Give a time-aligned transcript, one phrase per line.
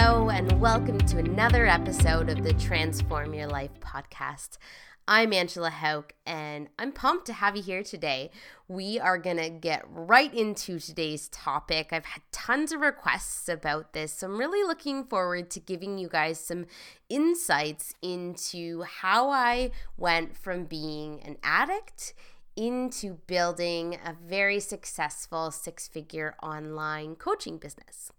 [0.00, 4.56] Hello, and welcome to another episode of the Transform Your Life podcast.
[5.08, 8.30] I'm Angela Hauk, and I'm pumped to have you here today.
[8.68, 11.88] We are going to get right into today's topic.
[11.90, 16.08] I've had tons of requests about this, so I'm really looking forward to giving you
[16.08, 16.66] guys some
[17.08, 22.14] insights into how I went from being an addict
[22.54, 28.12] into building a very successful six figure online coaching business.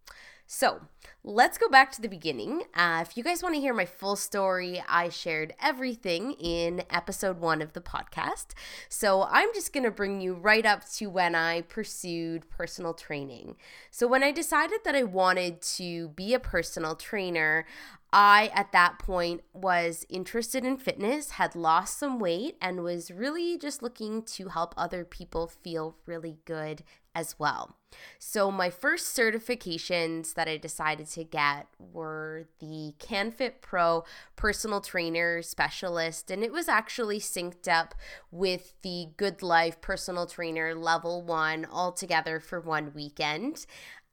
[0.52, 0.82] So
[1.24, 2.64] let's go back to the beginning.
[2.74, 7.40] Uh, if you guys want to hear my full story, I shared everything in episode
[7.40, 8.56] one of the podcast.
[8.90, 13.58] So I'm just going to bring you right up to when I pursued personal training.
[13.92, 17.68] So when I decided that I wanted to be a personal trainer,
[18.12, 23.56] I, at that point, was interested in fitness, had lost some weight, and was really
[23.56, 26.82] just looking to help other people feel really good
[27.16, 27.76] as well.
[28.20, 34.04] So, my first certifications that I decided to get were the CanFit Pro
[34.36, 37.96] personal trainer specialist, and it was actually synced up
[38.32, 43.66] with the Good Life personal trainer level one all together for one weekend.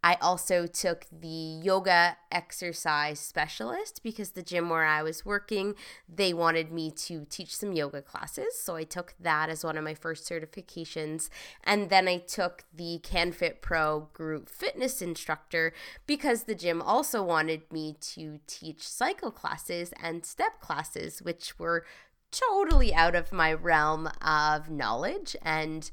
[0.06, 5.74] I also took the yoga exercise specialist because the gym where I was working,
[6.08, 8.56] they wanted me to teach some yoga classes.
[8.56, 11.28] So I took that as one of my first certifications.
[11.64, 15.72] And then I took the CanFit Pro group fitness instructor
[16.06, 21.84] because the gym also wanted me to teach cycle classes and step classes, which were
[22.30, 25.90] totally out of my realm of knowledge and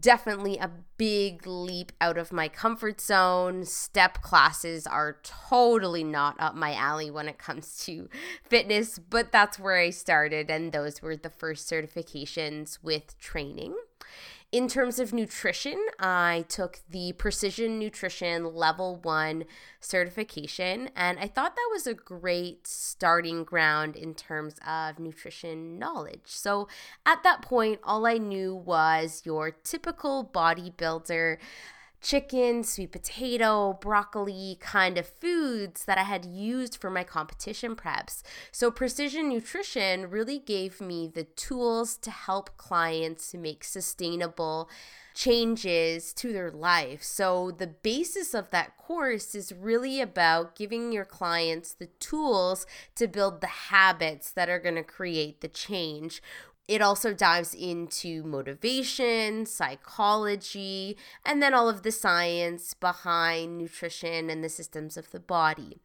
[0.00, 3.64] definitely a big leap out of my comfort zone.
[3.64, 8.08] Step classes are totally not up my alley when it comes to
[8.44, 13.74] fitness, but that's where I started, and those were the first certifications with training.
[14.52, 19.44] In terms of nutrition, I took the Precision Nutrition Level 1
[19.80, 26.26] certification, and I thought that was a great starting ground in terms of nutrition knowledge.
[26.26, 26.68] So
[27.06, 31.38] at that point, all I knew was your typical bodybuilder
[32.02, 38.22] chicken, sweet potato, broccoli kind of foods that I had used for my competition preps.
[38.50, 44.68] So, precision nutrition really gave me the tools to help clients make sustainable
[45.14, 47.02] changes to their life.
[47.02, 53.06] So, the basis of that course is really about giving your clients the tools to
[53.06, 56.22] build the habits that are going to create the change
[56.68, 64.42] it also dives into motivation, psychology, and then all of the science behind nutrition and
[64.42, 65.78] the systems of the body.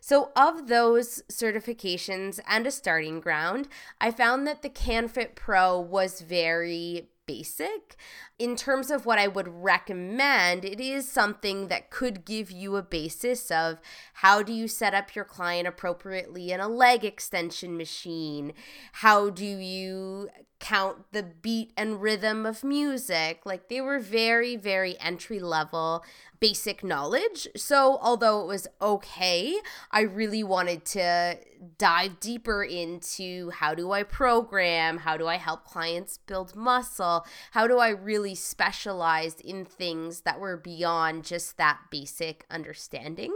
[0.00, 3.68] So, of those certifications and a starting ground,
[4.00, 7.96] I found that the CanFit Pro was very basic.
[8.38, 12.82] In terms of what I would recommend, it is something that could give you a
[12.82, 13.80] basis of
[14.14, 18.52] how do you set up your client appropriately in a leg extension machine?
[18.92, 20.28] How do you
[20.64, 23.42] count the beat and rhythm of music?
[23.44, 26.02] Like they were very, very entry level
[26.40, 27.48] basic knowledge.
[27.56, 29.56] So, although it was okay,
[29.90, 31.38] I really wanted to
[31.78, 34.98] dive deeper into how do I program?
[34.98, 37.26] How do I help clients build muscle?
[37.52, 43.34] How do I really specialize in things that were beyond just that basic understanding?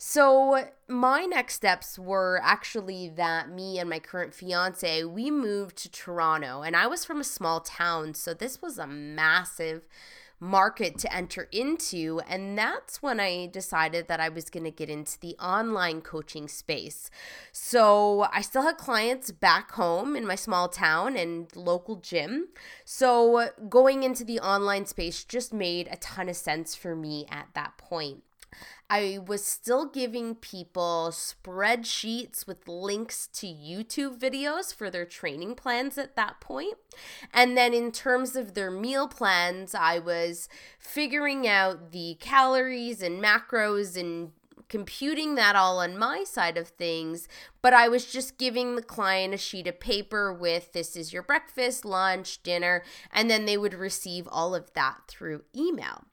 [0.00, 5.90] So, my next steps were actually that me and my current fiance, we moved to
[5.90, 9.88] Toronto and I was from a small town, so this was a massive
[10.40, 12.20] market to enter into.
[12.28, 16.46] And that's when I decided that I was going to get into the online coaching
[16.46, 17.10] space.
[17.50, 22.48] So I still had clients back home in my small town and local gym.
[22.84, 27.48] So going into the online space just made a ton of sense for me at
[27.54, 28.22] that point.
[28.90, 35.98] I was still giving people spreadsheets with links to YouTube videos for their training plans
[35.98, 36.74] at that point.
[37.32, 40.48] And then, in terms of their meal plans, I was
[40.78, 44.32] figuring out the calories and macros and
[44.68, 47.28] computing that all on my side of things,
[47.62, 51.22] but I was just giving the client a sheet of paper with this is your
[51.22, 56.04] breakfast, lunch, dinner, and then they would receive all of that through email.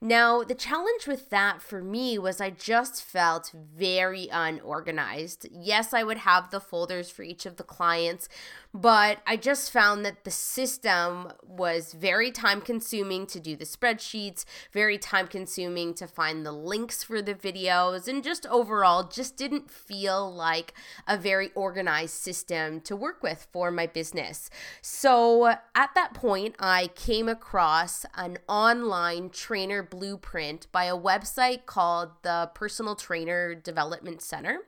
[0.00, 5.46] Now, the challenge with that for me was I just felt very unorganized.
[5.50, 8.28] Yes, I would have the folders for each of the clients,
[8.76, 14.44] But I just found that the system was very time consuming to do the spreadsheets,
[14.72, 19.70] very time consuming to find the links for the videos, and just overall just didn't
[19.70, 20.74] feel like
[21.06, 24.50] a very organized system to work with for my business.
[24.82, 32.10] So at that point, I came across an online trainer blueprint by a website called
[32.22, 34.62] the Personal Trainer Development Center.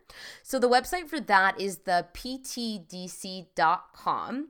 [0.44, 4.48] So the website for that is the ptdc.com com.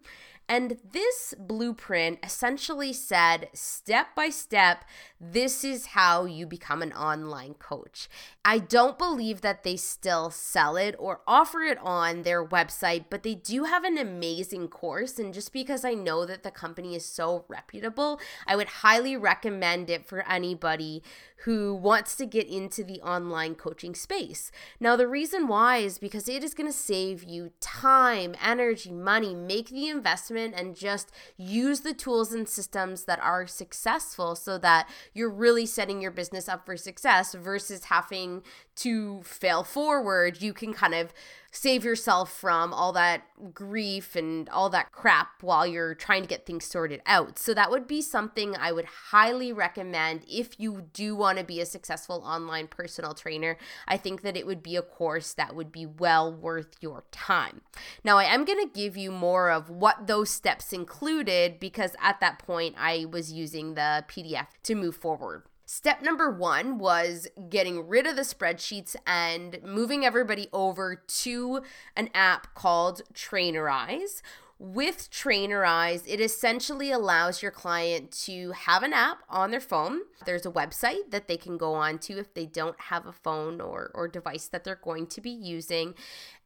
[0.48, 4.84] And this blueprint essentially said step by step,
[5.20, 8.08] this is how you become an online coach.
[8.44, 13.24] I don't believe that they still sell it or offer it on their website, but
[13.24, 15.18] they do have an amazing course.
[15.18, 19.90] And just because I know that the company is so reputable, I would highly recommend
[19.90, 21.02] it for anybody
[21.44, 24.50] who wants to get into the online coaching space.
[24.80, 29.34] Now, the reason why is because it is going to save you time, energy, money,
[29.34, 34.88] make the investment, and just use the tools and systems that are successful so that
[35.14, 38.42] you're really setting your business up for success versus having
[38.76, 40.40] to fail forward.
[40.40, 41.12] You can kind of
[41.50, 43.22] save yourself from all that
[43.54, 47.38] grief and all that crap while you're trying to get things sorted out.
[47.38, 51.60] So, that would be something I would highly recommend if you do want to be
[51.60, 53.56] a successful online personal trainer.
[53.88, 57.62] I think that it would be a course that would be well worth your time.
[58.04, 62.20] Now, I am going to give you more of what those steps included because at
[62.20, 65.44] that point I was using the PDF to move forward.
[65.68, 71.60] Step number one was getting rid of the spreadsheets and moving everybody over to
[71.96, 74.22] an app called Trainerize.
[74.60, 80.02] With Trainerize, it essentially allows your client to have an app on their phone.
[80.24, 83.60] There's a website that they can go on to if they don't have a phone
[83.60, 85.94] or, or device that they're going to be using.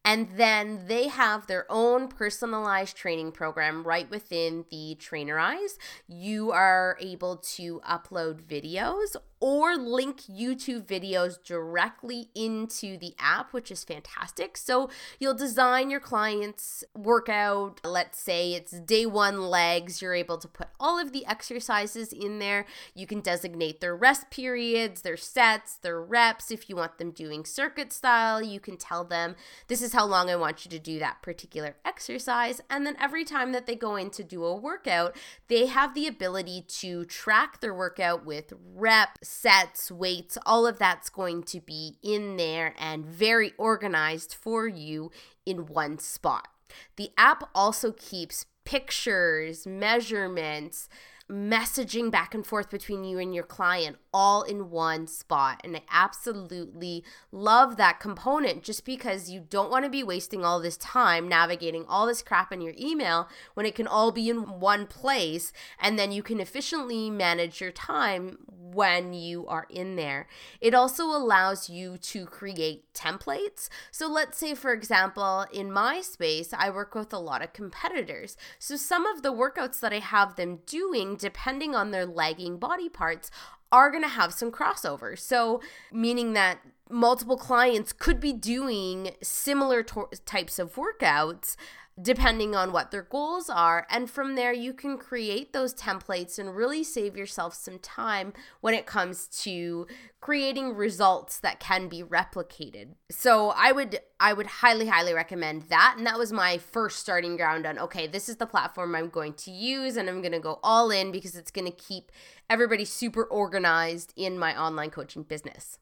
[0.05, 5.77] And then they have their own personalized training program right within the Trainerize.
[6.09, 13.71] You are able to upload videos or link YouTube videos directly into the app, which
[13.71, 14.57] is fantastic.
[14.59, 17.81] So you'll design your client's workout.
[17.83, 20.03] Let's say it's day one legs.
[20.03, 22.67] You're able to put all of the exercises in there.
[22.95, 26.51] You can designate their rest periods, their sets, their reps.
[26.51, 29.37] If you want them doing circuit style, you can tell them
[29.69, 32.61] this is how long I want you to do that particular exercise.
[32.69, 35.17] And then every time that they go in to do a workout,
[35.49, 41.09] they have the ability to track their workout with reps sets, weights, all of that's
[41.09, 45.11] going to be in there and very organized for you
[45.47, 46.49] in one spot.
[46.97, 50.89] The app also keeps pictures, measurements,
[51.31, 55.61] messaging back and forth between you and your client all in one spot.
[55.65, 60.61] And I absolutely love that component just because you don't want to be wasting all
[60.61, 64.61] this time navigating all this crap in your email when it can all be in
[64.61, 65.53] one place.
[65.79, 70.29] And then you can efficiently manage your time when you are in there.
[70.61, 73.69] It also allows you to create templates.
[73.91, 78.37] So let's say, for example, in my space, I work with a lot of competitors.
[78.59, 82.89] So some of the workouts that I have them doing, depending on their lagging body
[82.89, 83.31] parts,
[83.73, 85.19] are going to have some crossover.
[85.19, 85.61] So,
[85.93, 91.57] meaning that multiple clients could be doing similar to- types of workouts
[92.01, 93.87] depending on what their goals are.
[93.91, 98.75] And from there, you can create those templates and really save yourself some time when
[98.75, 99.87] it comes to
[100.21, 102.95] creating results that can be replicated.
[103.11, 107.37] So I would I would highly highly recommend that and that was my first starting
[107.37, 110.41] ground on okay, this is the platform I'm going to use and I'm going to
[110.41, 112.13] go all in because it's going to keep
[112.49, 115.79] everybody super organized in my online coaching business.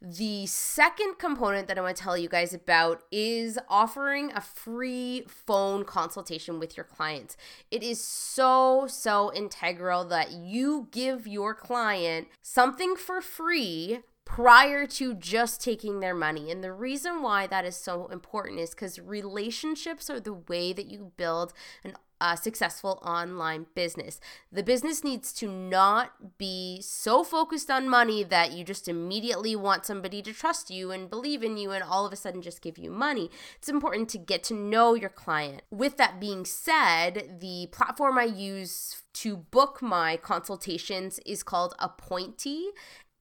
[0.00, 5.24] The second component that I want to tell you guys about is offering a free
[5.26, 7.36] phone consultation with your clients.
[7.72, 15.14] It is so, so integral that you give your client something for free prior to
[15.14, 16.50] just taking their money.
[16.50, 20.90] And the reason why that is so important is because relationships are the way that
[20.90, 24.18] you build an a successful online business.
[24.50, 29.86] The business needs to not be so focused on money that you just immediately want
[29.86, 32.76] somebody to trust you and believe in you and all of a sudden just give
[32.76, 33.30] you money.
[33.56, 35.62] It's important to get to know your client.
[35.70, 42.66] With that being said, the platform I use to book my consultations is called Appointy.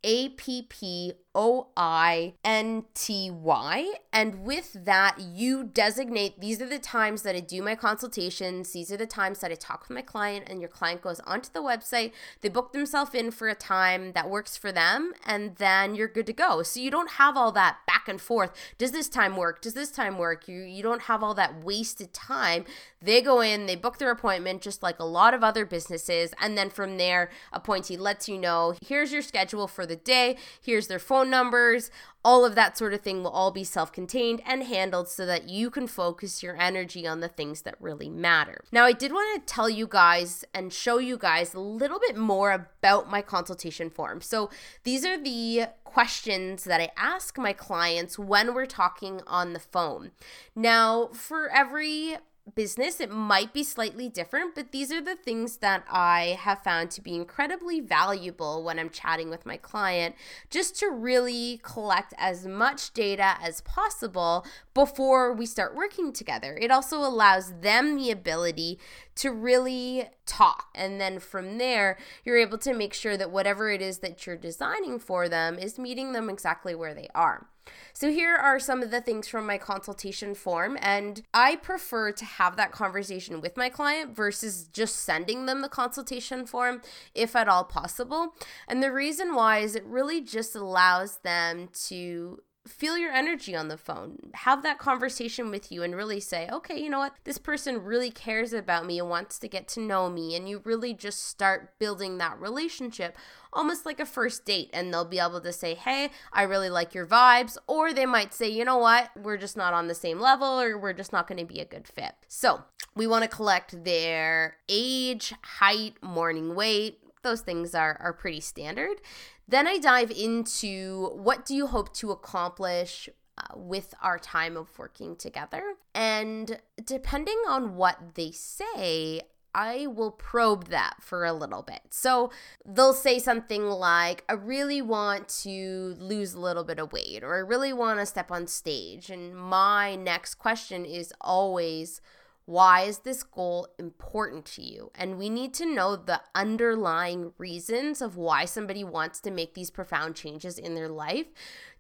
[0.04, 3.94] A P P O I N T Y.
[4.12, 8.72] And with that, you designate these are the times that I do my consultations.
[8.74, 11.52] These are the times that I talk with my client, and your client goes onto
[11.54, 12.12] the website.
[12.42, 16.26] They book themselves in for a time that works for them, and then you're good
[16.26, 16.64] to go.
[16.64, 18.52] So you don't have all that back and forth.
[18.80, 19.62] Does this time work?
[19.62, 20.48] Does this time work?
[20.48, 22.66] You, you don't have all that wasted time.
[23.00, 26.34] They go in, they book their appointment, just like a lot of other businesses.
[26.42, 30.88] And then from there, Appointy lets you know here's your schedule for the day, here's
[30.88, 31.92] their phone numbers,
[32.24, 35.48] all of that sort of thing will all be self contained and handled so that
[35.48, 38.64] you can focus your energy on the things that really matter.
[38.72, 42.18] Now, I did want to tell you guys and show you guys a little bit
[42.18, 44.22] more about my consultation form.
[44.22, 44.50] So,
[44.84, 50.12] these are the questions that I ask my clients when we're talking on the phone.
[50.56, 52.18] Now, for every
[52.56, 56.92] business, it might be slightly different, but these are the things that I have found
[56.92, 60.16] to be incredibly valuable when I'm chatting with my client,
[60.50, 66.58] just to really collect as much data as possible before we start working together.
[66.60, 68.80] It also allows them the ability
[69.16, 70.68] to really talk.
[70.76, 74.38] And then from there, you're able to make sure that whatever it is that you're
[74.38, 77.48] designing for them is meeting them exactly where they are.
[77.94, 82.26] So, here are some of the things from my consultation form, and I prefer to
[82.26, 86.82] have that conversation with my client versus just sending them the consultation form
[87.16, 88.36] if at all possible.
[88.68, 93.68] And the reason why is it really just allows them to feel your energy on
[93.68, 94.32] the phone.
[94.34, 97.16] Have that conversation with you and really say, okay, you know what?
[97.24, 100.36] This person really cares about me and wants to get to know me.
[100.36, 103.18] And you really just start building that relationship
[103.54, 104.70] almost like a first date.
[104.74, 107.58] And they'll be able to say, hey, I really like your vibes.
[107.68, 109.10] Or they might say, you know what?
[109.16, 111.66] We're just not on the same level or we're just not going to be a
[111.66, 112.14] good fit.
[112.28, 112.64] So
[112.96, 117.00] we want to collect their age, height, morning weight.
[117.24, 119.02] Those things are, are pretty standard.
[119.48, 124.78] Then I dive into what do you hope to accomplish uh, with our time of
[124.78, 125.76] working together.
[125.94, 129.22] And depending on what they say,
[129.54, 131.82] I will probe that for a little bit.
[131.90, 132.32] So
[132.66, 137.36] they'll say something like, I really want to lose a little bit of weight, or
[137.36, 139.10] I really want to step on stage.
[139.10, 142.02] And my next question is always,
[142.48, 144.90] why is this goal important to you?
[144.96, 149.70] And we need to know the underlying reasons of why somebody wants to make these
[149.70, 151.28] profound changes in their life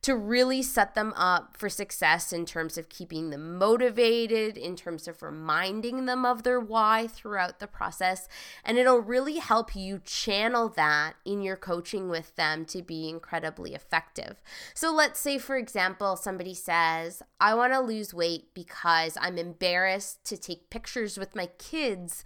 [0.01, 5.07] to really set them up for success in terms of keeping them motivated, in terms
[5.07, 8.27] of reminding them of their why throughout the process.
[8.63, 13.73] And it'll really help you channel that in your coaching with them to be incredibly
[13.73, 14.41] effective.
[14.73, 20.23] So let's say, for example, somebody says, I want to lose weight because I'm embarrassed
[20.25, 22.23] to take pictures with my kids.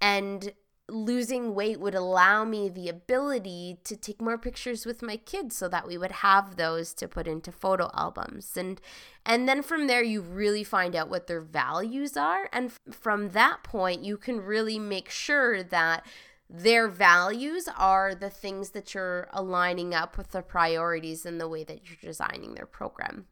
[0.00, 0.52] And
[0.88, 5.66] losing weight would allow me the ability to take more pictures with my kids so
[5.68, 8.82] that we would have those to put into photo albums and
[9.24, 13.62] and then from there you really find out what their values are and from that
[13.62, 16.04] point you can really make sure that
[16.48, 21.64] their values are the things that you're aligning up with the priorities and the way
[21.64, 23.26] that you're designing their program.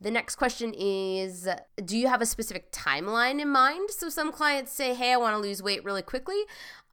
[0.00, 1.48] The next question is
[1.82, 3.90] Do you have a specific timeline in mind?
[3.90, 6.42] So, some clients say, Hey, I want to lose weight really quickly.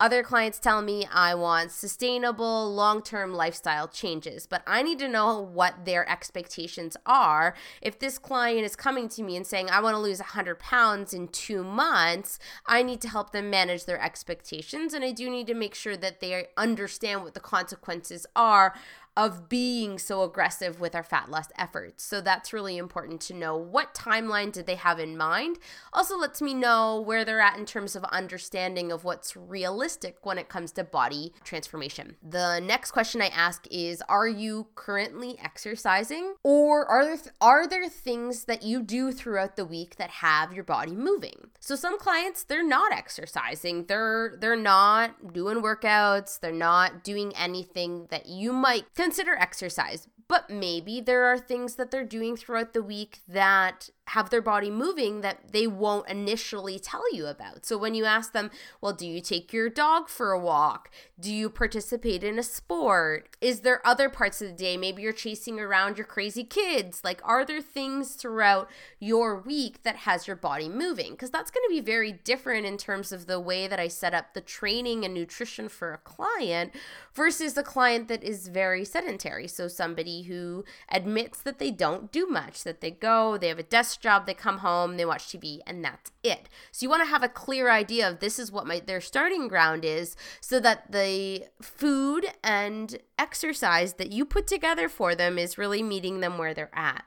[0.01, 5.07] Other clients tell me I want sustainable, long term lifestyle changes, but I need to
[5.07, 7.53] know what their expectations are.
[7.83, 11.13] If this client is coming to me and saying, I want to lose 100 pounds
[11.13, 14.95] in two months, I need to help them manage their expectations.
[14.95, 18.73] And I do need to make sure that they understand what the consequences are
[19.17, 22.03] of being so aggressive with our fat loss efforts.
[22.03, 25.57] So that's really important to know what timeline did they have in mind.
[25.91, 30.37] Also lets me know where they're at in terms of understanding of what's realistic when
[30.37, 32.15] it comes to body transformation.
[32.23, 37.67] The next question I ask is are you currently exercising or are there th- are
[37.67, 41.49] there things that you do throughout the week that have your body moving?
[41.59, 43.85] So some clients they're not exercising.
[43.85, 50.49] They're they're not doing workouts, they're not doing anything that you might consider exercise, but
[50.49, 55.21] maybe there are things that they're doing throughout the week that have their body moving
[55.21, 57.65] that they won't initially tell you about.
[57.65, 60.91] So when you ask them, well, do you take your dog for a walk?
[61.17, 63.37] Do you participate in a sport?
[63.39, 64.75] Is there other parts of the day?
[64.75, 67.01] Maybe you're chasing around your crazy kids.
[67.03, 71.11] Like, are there things throughout your week that has your body moving?
[71.11, 74.13] Because that's going to be very different in terms of the way that I set
[74.13, 76.73] up the training and nutrition for a client
[77.13, 79.47] versus a client that is very sedentary.
[79.47, 83.63] So somebody who admits that they don't do much, that they go, they have a
[83.63, 86.49] desk job, they come home, they watch TV, and that's it.
[86.71, 89.47] So you want to have a clear idea of this is what my their starting
[89.47, 95.57] ground is so that the food and exercise that you put together for them is
[95.57, 97.03] really meeting them where they're at.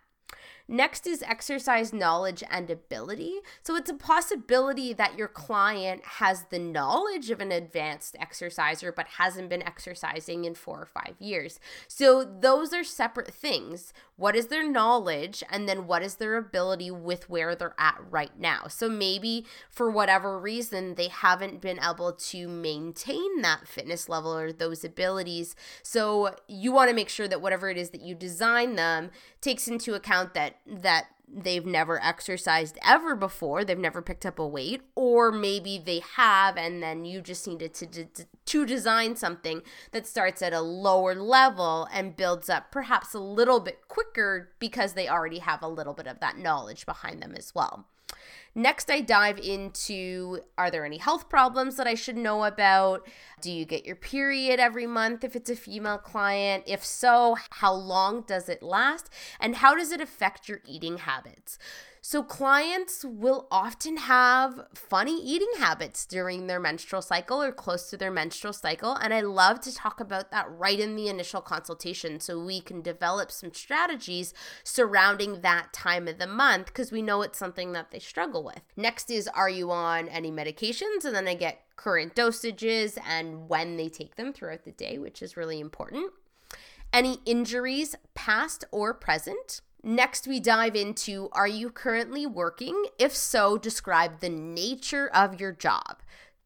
[0.66, 3.40] Next is exercise knowledge and ability.
[3.62, 9.06] So it's a possibility that your client has the knowledge of an advanced exerciser but
[9.18, 11.61] hasn't been exercising in four or five years.
[11.87, 13.92] So those are separate things.
[14.16, 18.38] What is their knowledge and then what is their ability with where they're at right
[18.38, 18.66] now?
[18.68, 24.50] So maybe for whatever reason they haven't been able to maintain that fitness level or
[24.50, 25.54] those abilities.
[25.83, 29.11] So you want to make sure that whatever it is that you design them
[29.42, 34.47] takes into account that that they've never exercised ever before they've never picked up a
[34.47, 37.87] weight or maybe they have and then you just needed to,
[38.45, 39.62] to, design something
[39.93, 44.93] that starts at a lower level and builds up perhaps a little bit quicker because
[44.93, 47.87] they already have a little bit of that knowledge behind them as well
[48.57, 53.07] Next, I dive into are there any health problems that I should know about?
[53.40, 56.62] Do you get your period every month if it's a female client?
[56.66, 59.11] If so, how long does it last?
[59.40, 61.13] And how does it affect your eating habits?
[62.06, 67.97] So, clients will often have funny eating habits during their menstrual cycle or close to
[67.97, 68.92] their menstrual cycle.
[68.92, 72.83] And I love to talk about that right in the initial consultation so we can
[72.83, 77.90] develop some strategies surrounding that time of the month because we know it's something that
[77.90, 78.61] they struggle with.
[78.76, 81.06] Next is Are you on any medications?
[81.06, 85.23] And then I get current dosages and when they take them throughout the day, which
[85.23, 86.12] is really important.
[86.92, 89.62] Any injuries, past or present?
[89.85, 92.87] Next, we dive into Are you currently working?
[92.99, 95.99] If so, describe the nature of your job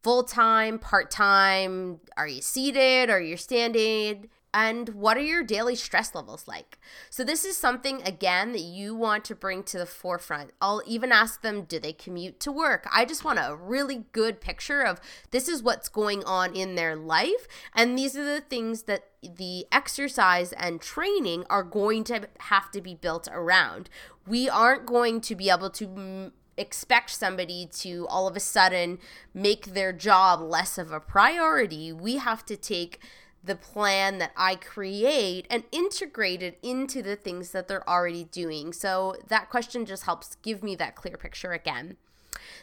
[0.02, 2.00] full time, part time.
[2.16, 3.10] Are you seated?
[3.10, 4.28] Are you standing?
[4.54, 6.78] And what are your daily stress levels like?
[7.10, 10.52] So, this is something again that you want to bring to the forefront.
[10.60, 12.86] I'll even ask them, do they commute to work?
[12.90, 15.00] I just want a really good picture of
[15.30, 17.46] this is what's going on in their life.
[17.74, 22.80] And these are the things that the exercise and training are going to have to
[22.80, 23.90] be built around.
[24.26, 28.98] We aren't going to be able to expect somebody to all of a sudden
[29.32, 31.92] make their job less of a priority.
[31.92, 33.00] We have to take
[33.42, 38.72] the plan that I create and integrate it into the things that they're already doing.
[38.72, 41.96] So that question just helps give me that clear picture again.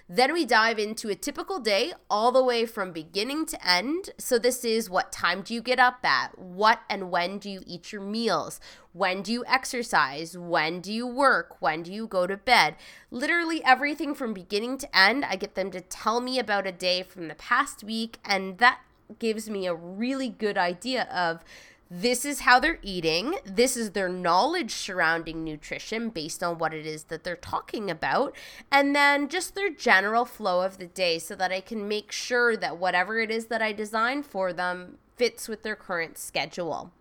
[0.07, 4.11] Then we dive into a typical day all the way from beginning to end.
[4.17, 6.37] So, this is what time do you get up at?
[6.37, 8.59] What and when do you eat your meals?
[8.93, 10.37] When do you exercise?
[10.37, 11.57] When do you work?
[11.59, 12.75] When do you go to bed?
[13.11, 15.25] Literally everything from beginning to end.
[15.25, 18.79] I get them to tell me about a day from the past week, and that
[19.19, 21.43] gives me a really good idea of
[21.89, 23.35] this is how they're eating.
[23.45, 28.35] This is their knowledge surrounding nutrition based on what it is that they're talking about.
[28.71, 32.57] And then just their general flow of the day so that I can make sure
[32.57, 36.91] that whatever it is that I design for them fits with their current schedule.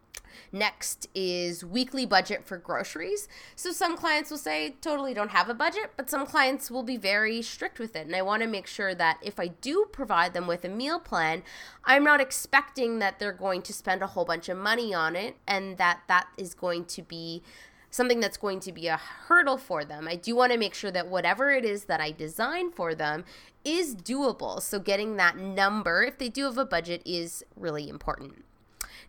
[0.52, 3.28] Next is weekly budget for groceries.
[3.56, 6.96] So some clients will say totally don't have a budget, but some clients will be
[6.96, 8.06] very strict with it.
[8.06, 10.98] And I want to make sure that if I do provide them with a meal
[10.98, 11.42] plan,
[11.84, 15.36] I'm not expecting that they're going to spend a whole bunch of money on it
[15.46, 17.42] and that that is going to be
[17.94, 20.08] something that's going to be a hurdle for them.
[20.08, 23.24] I do want to make sure that whatever it is that I design for them
[23.64, 24.60] is doable.
[24.60, 28.43] So getting that number, if they do have a budget, is really important.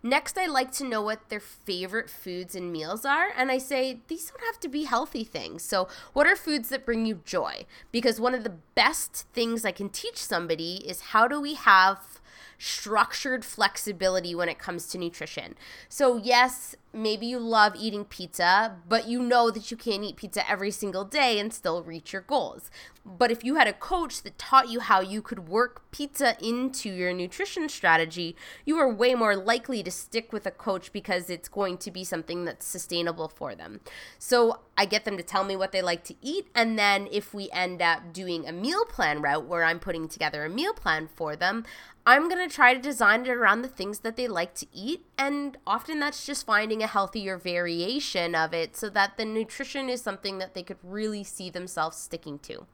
[0.06, 3.30] Next, I like to know what their favorite foods and meals are.
[3.36, 5.64] And I say, these don't have to be healthy things.
[5.64, 7.66] So, what are foods that bring you joy?
[7.92, 12.20] Because one of the best things I can teach somebody is how do we have
[12.60, 15.56] structured flexibility when it comes to nutrition.
[15.90, 20.50] So, yes, maybe you love eating pizza, but you know that you can't eat pizza
[20.50, 22.72] every single day and still reach your goals.
[23.06, 26.90] But if you had a coach that taught you how you could work pizza into
[26.90, 31.48] your nutrition strategy, you are way more likely to stick with a coach because it's
[31.48, 33.82] going to be something that's sustainable for them.
[34.18, 36.48] So I get them to tell me what they like to eat.
[36.56, 40.44] And then if we end up doing a meal plan route where I'm putting together
[40.44, 41.64] a meal plan for them,
[42.08, 45.06] I'm going to try to design it around the things that they like to eat.
[45.18, 50.02] And often that's just finding a healthier variation of it so that the nutrition is
[50.02, 52.66] something that they could really see themselves sticking to.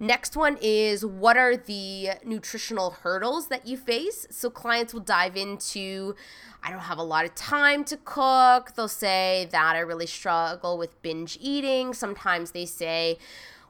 [0.00, 4.26] Next one is what are the nutritional hurdles that you face?
[4.30, 6.16] So clients will dive into
[6.64, 8.74] I don't have a lot of time to cook.
[8.74, 11.92] They'll say that I really struggle with binge eating.
[11.94, 13.18] Sometimes they say,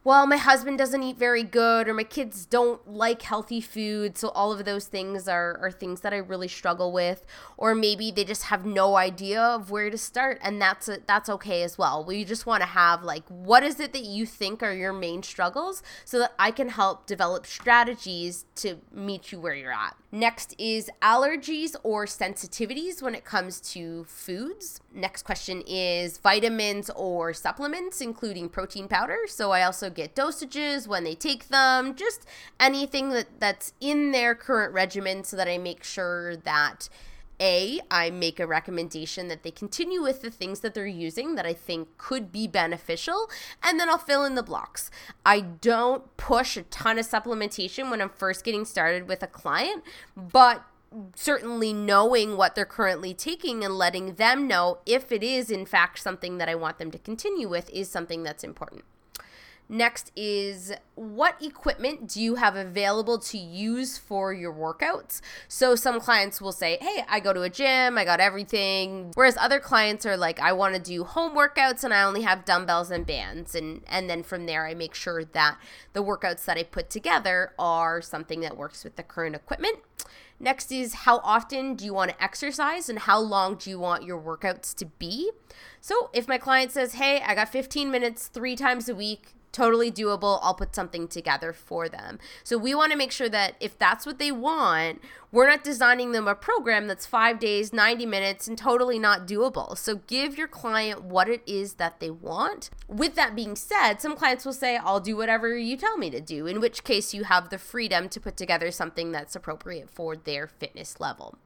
[0.05, 4.19] well, my husband doesn't eat very good, or my kids don't like healthy food.
[4.19, 7.25] So, all of those things are, are things that I really struggle with.
[7.57, 11.29] Or maybe they just have no idea of where to start, and that's a, that's
[11.29, 12.05] okay as well.
[12.05, 15.23] We just want to have like, what is it that you think are your main
[15.23, 19.95] struggles so that I can help develop strategies to meet you where you're at.
[20.11, 24.81] Next is allergies or sensitivities when it comes to foods.
[24.93, 29.21] Next question is vitamins or supplements, including protein powder.
[29.29, 32.26] So, I also get dosages when they take them, just
[32.59, 36.88] anything that, that's in their current regimen so that I make sure that
[37.40, 41.44] a, I make a recommendation that they continue with the things that they're using that
[41.44, 43.28] I think could be beneficial,
[43.62, 44.90] and then I'll fill in the blocks.
[45.26, 49.83] I don't push a ton of supplementation when I'm first getting started with a client,
[50.16, 50.64] but
[51.16, 55.98] certainly knowing what they're currently taking and letting them know if it is in fact
[55.98, 58.85] something that I want them to continue with is something that's important.
[59.72, 65.22] Next is what equipment do you have available to use for your workouts?
[65.48, 69.38] So some clients will say, "Hey, I go to a gym, I got everything." Whereas
[69.38, 72.90] other clients are like, "I want to do home workouts and I only have dumbbells
[72.90, 75.56] and bands." And and then from there I make sure that
[75.94, 79.78] the workouts that I put together are something that works with the current equipment.
[80.38, 84.02] Next is how often do you want to exercise and how long do you want
[84.02, 85.30] your workouts to be?
[85.80, 89.93] So if my client says, "Hey, I got 15 minutes 3 times a week," totally
[89.93, 90.38] doable.
[90.43, 92.19] I'll put something together for them.
[92.43, 96.12] So we want to make sure that if that's what they want, we're not designing
[96.12, 99.79] them a program that's five days, 90 minutes, and totally not doable.
[99.79, 102.71] So give your client what it is that they want.
[102.88, 106.21] With that being said, some clients will say, I'll do whatever you tell me to
[106.21, 110.17] do, in which case you have the freedom to put together something that's appropriate for
[110.17, 111.38] their fitness level.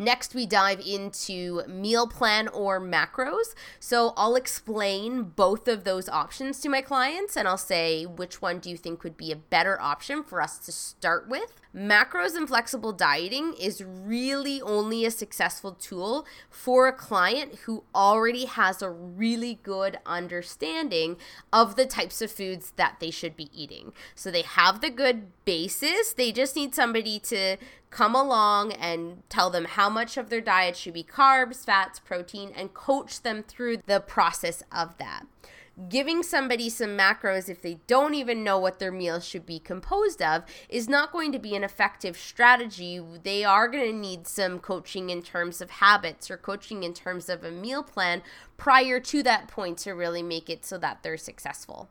[0.00, 3.54] Next, we dive into meal plan or macros.
[3.78, 8.60] So I'll explain both of those options to my clients and I'll say which one
[8.60, 11.60] do you think would be a better option for us to start with.
[11.76, 18.46] Macros and flexible dieting is really only a successful tool for a client who already
[18.46, 21.16] has a really good understanding
[21.52, 23.92] of the types of foods that they should be eating.
[24.16, 27.56] So they have the good basis, they just need somebody to
[27.90, 32.52] come along and tell them how much of their diet should be carbs, fats, protein,
[32.56, 35.26] and coach them through the process of that
[35.88, 40.20] giving somebody some macros if they don't even know what their meal should be composed
[40.20, 43.00] of is not going to be an effective strategy.
[43.22, 47.28] They are going to need some coaching in terms of habits or coaching in terms
[47.28, 48.22] of a meal plan
[48.56, 51.88] prior to that point to really make it so that they're successful.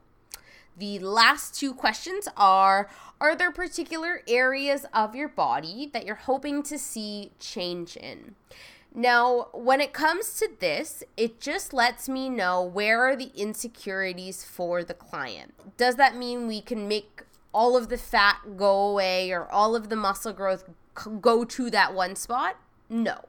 [0.80, 2.90] The last two questions are
[3.20, 8.36] Are there particular areas of your body that you're hoping to see change in?
[8.96, 14.46] Now, when it comes to this, it just lets me know where are the insecurities
[14.46, 15.54] for the client.
[15.76, 19.90] Does that mean we can make all of the fat go away or all of
[19.90, 20.64] the muscle growth
[21.20, 22.56] go to that one spot?
[22.88, 23.26] No.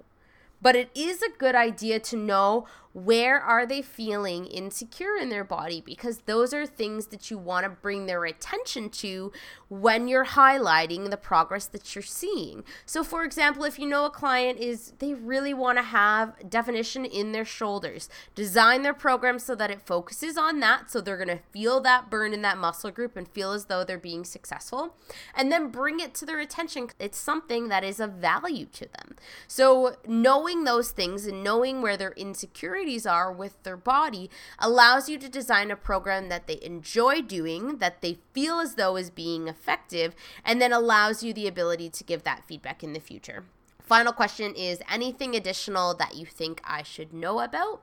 [0.62, 5.44] But it is a good idea to know where are they feeling insecure in their
[5.44, 9.30] body because those are things that you want to bring their attention to
[9.68, 12.64] when you're highlighting the progress that you're seeing.
[12.84, 17.04] So for example, if you know a client is they really want to have definition
[17.04, 21.28] in their shoulders, design their program so that it focuses on that so they're going
[21.28, 24.96] to feel that burn in that muscle group and feel as though they're being successful
[25.34, 26.88] and then bring it to their attention.
[26.98, 29.14] It's something that is of value to them.
[29.46, 35.18] So knowing those things and knowing where their insecurities are with their body allows you
[35.18, 39.48] to design a program that they enjoy doing, that they feel as though is being
[39.48, 40.14] effective,
[40.44, 43.44] and then allows you the ability to give that feedback in the future.
[43.82, 47.82] Final question is anything additional that you think I should know about?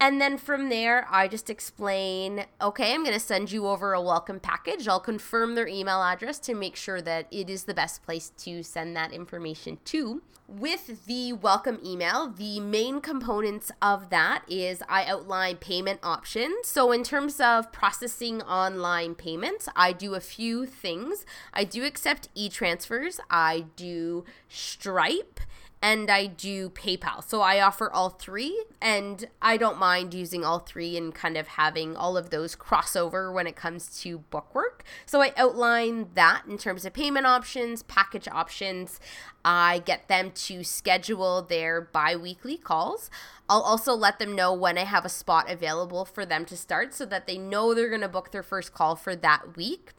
[0.00, 4.02] And then from there, I just explain okay, I'm going to send you over a
[4.02, 4.86] welcome package.
[4.86, 8.62] I'll confirm their email address to make sure that it is the best place to
[8.62, 10.22] send that information to.
[10.46, 16.68] With the welcome email, the main components of that is I outline payment options.
[16.68, 21.26] So, in terms of processing online payments, I do a few things.
[21.52, 25.40] I do accept e transfers, I do Stripe
[25.80, 27.22] and I do PayPal.
[27.22, 31.48] So I offer all three, and I don't mind using all three and kind of
[31.48, 34.84] having all of those crossover when it comes to bookwork.
[35.06, 39.00] So I outline that in terms of payment options, package options.
[39.44, 43.10] I get them to schedule their bi weekly calls.
[43.48, 46.92] I'll also let them know when I have a spot available for them to start
[46.92, 49.94] so that they know they're going to book their first call for that week.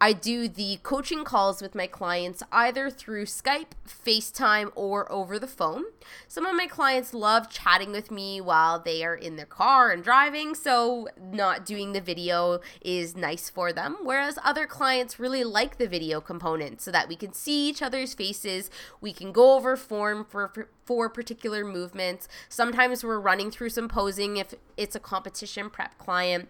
[0.00, 5.46] I do the coaching calls with my clients either through Skype, FaceTime, or over the
[5.46, 5.84] phone.
[6.26, 10.02] Some of my clients love chatting with me while they are in their car and
[10.02, 13.98] driving, so not doing the video is nice for them.
[14.02, 18.12] Whereas other clients really like the video component so that we can see each other's
[18.12, 18.70] faces,
[19.00, 22.26] we can go over form for, for particular movements.
[22.48, 26.48] Sometimes we're running through some posing if it's a competition prep client.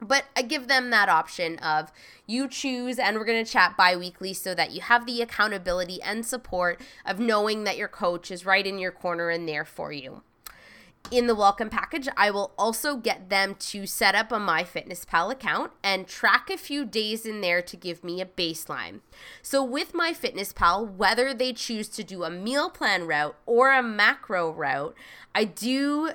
[0.00, 1.92] But I give them that option of
[2.26, 6.00] you choose, and we're going to chat bi weekly so that you have the accountability
[6.02, 9.92] and support of knowing that your coach is right in your corner and there for
[9.92, 10.22] you.
[11.10, 15.72] In the welcome package, I will also get them to set up a MyFitnessPal account
[15.82, 19.00] and track a few days in there to give me a baseline.
[19.42, 24.52] So, with MyFitnessPal, whether they choose to do a meal plan route or a macro
[24.52, 24.94] route,
[25.34, 26.12] I do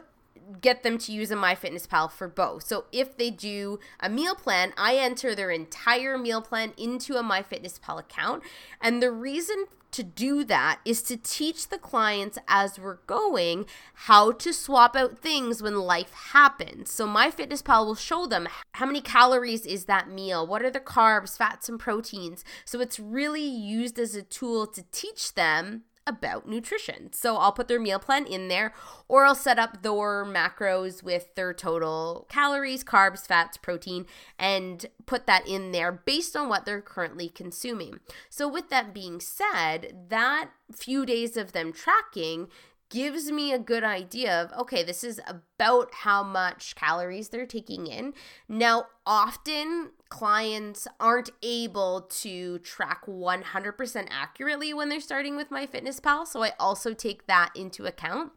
[0.62, 2.63] get them to use a MyFitnessPal for both.
[2.63, 7.23] So if they do a meal plan, I enter their entire meal plan into a
[7.23, 8.43] MyFitnessPal account.
[8.81, 14.34] And the reason to do that is to teach the clients as we're going how
[14.34, 16.91] to swap out things when life happens.
[16.91, 21.38] So MyFitnessPal will show them how many calories is that meal, what are the carbs,
[21.38, 22.43] fats and proteins.
[22.65, 27.12] So it's really used as a tool to teach them about nutrition.
[27.13, 28.74] So I'll put their meal plan in there,
[29.08, 34.06] or I'll set up their macros with their total calories, carbs, fats, protein,
[34.38, 38.00] and put that in there based on what they're currently consuming.
[38.30, 42.48] So, with that being said, that few days of them tracking
[42.89, 47.88] gives me a good idea of okay, this is about how much calories they're taking
[47.88, 48.13] in.
[48.48, 56.41] Now, often clients aren't able to track 100% accurately when they're starting with MyFitnessPal, so
[56.41, 58.32] I also take that into account.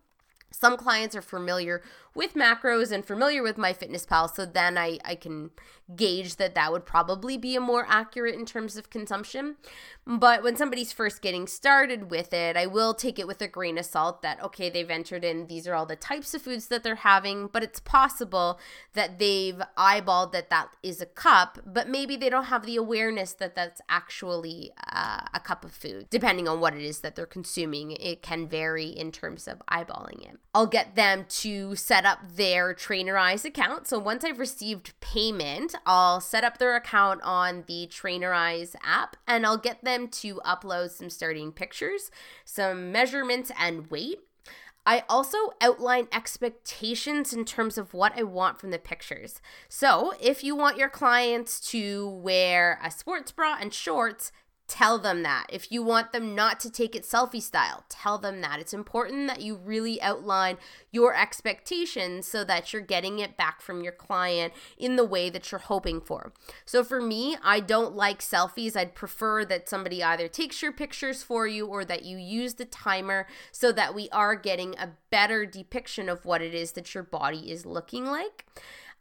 [0.51, 1.85] Some clients are familiar
[2.19, 5.51] with macros and familiar with MyFitnessPal, so then I, I can
[5.97, 9.57] gauge that that would probably be a more accurate in terms of consumption.
[10.07, 13.79] But when somebody's first getting started with it, I will take it with a grain
[13.79, 16.83] of salt that, okay, they've entered in, these are all the types of foods that
[16.83, 18.59] they're having, but it's possible
[18.95, 23.33] that they've eyeballed that that is a cup, but maybe they don't have the awareness
[23.35, 26.09] that that's actually uh, a cup of food.
[26.11, 30.29] Depending on what it is that they're consuming, it can vary in terms of eyeballing
[30.29, 30.39] it.
[30.53, 33.87] I'll get them to set up their Trainerize account.
[33.87, 39.45] So once I've received payment, I'll set up their account on the Trainerize app and
[39.45, 42.11] I'll get them to upload some starting pictures,
[42.47, 44.21] some measurements, and weight.
[44.87, 49.43] I also outline expectations in terms of what I want from the pictures.
[49.69, 54.33] So, if you want your clients to wear a sports bra and shorts,
[54.69, 55.47] tell them that.
[55.49, 58.61] If you want them not to take it selfie style, tell them that.
[58.61, 60.59] It's important that you really outline
[60.93, 65.51] your expectations so that you're getting it back from your client in the way that
[65.51, 66.33] you're hoping for.
[66.67, 68.77] So for me, I don't like selfies.
[68.77, 72.67] I'd prefer that somebody either takes your pictures for you or that you use the
[72.67, 77.03] timer so that we are getting a better depiction of what it is that your
[77.03, 78.45] body is looking like.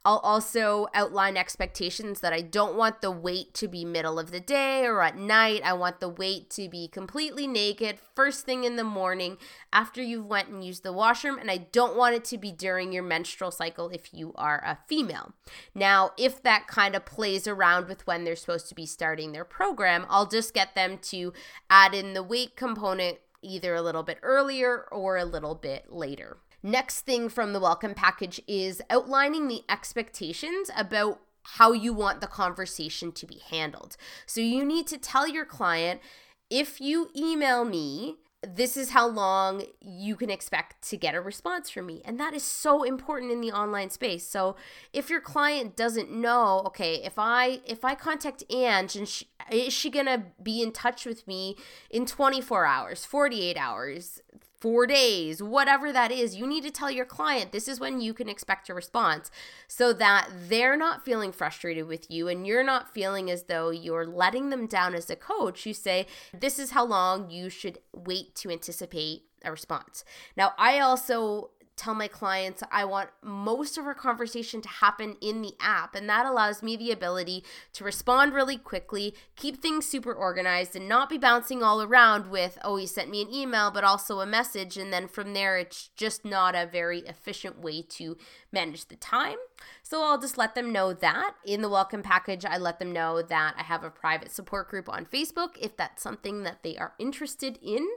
[0.05, 4.39] I'll also outline expectations that I don't want the weight to be middle of the
[4.39, 5.61] day or at night.
[5.65, 9.37] I want the weight to be completely naked first thing in the morning
[9.73, 12.93] after you've went and used the washroom and I don't want it to be during
[12.93, 15.33] your menstrual cycle if you are a female.
[15.75, 19.45] Now, if that kind of plays around with when they're supposed to be starting their
[19.45, 21.33] program, I'll just get them to
[21.69, 26.37] add in the weight component either a little bit earlier or a little bit later.
[26.63, 32.27] Next thing from the welcome package is outlining the expectations about how you want the
[32.27, 33.95] conversation to be handled.
[34.25, 36.01] So you need to tell your client
[36.49, 41.69] if you email me, this is how long you can expect to get a response
[41.69, 42.01] from me.
[42.05, 44.27] And that is so important in the online space.
[44.27, 44.55] So
[44.93, 49.73] if your client doesn't know, okay, if I if I contact Ange and she, is
[49.73, 51.55] she going to be in touch with me
[51.89, 54.21] in 24 hours, 48 hours,
[54.59, 58.13] four days, whatever that is, you need to tell your client this is when you
[58.13, 59.29] can expect a response
[59.67, 64.05] so that they're not feeling frustrated with you and you're not feeling as though you're
[64.05, 65.65] letting them down as a coach.
[65.65, 70.03] You say, this is how long you should wait to anticipate a response.
[70.35, 75.41] Now, I also tell my clients I want most of our conversation to happen in
[75.41, 75.95] the app.
[75.95, 80.89] And that allows me the ability to respond really quickly, keep things super organized, and
[80.89, 84.25] not be bouncing all around with, oh, he sent me an email, but also a
[84.25, 84.75] message.
[84.75, 88.17] And then from there, it's just not a very efficient way to
[88.51, 89.37] manage the time.
[89.83, 91.35] So I'll just let them know that.
[91.45, 94.89] In the welcome package, I let them know that I have a private support group
[94.89, 97.87] on Facebook if that's something that they are interested in.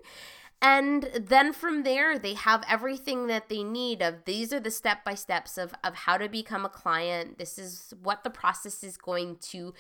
[0.63, 5.05] And then from there, they have everything that they need of these are the step
[5.05, 7.39] by steps of, of how to become a client.
[7.39, 9.73] This is what the process is going to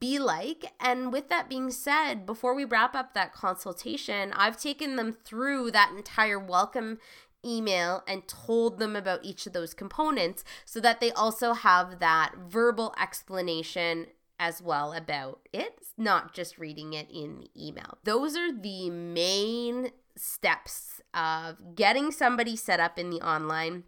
[0.00, 0.72] be like.
[0.80, 5.70] And with that being said, before we wrap up that consultation, I've taken them through
[5.70, 6.98] that entire welcome
[7.44, 12.34] email and told them about each of those components so that they also have that
[12.48, 14.06] verbal explanation
[14.40, 17.98] as well about it, not just reading it in the email.
[18.02, 23.84] Those are the main steps of getting somebody set up in the online